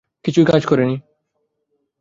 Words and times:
কিছুই 0.25 0.45
কাজ 0.45 0.61
করেনি। 0.65 0.95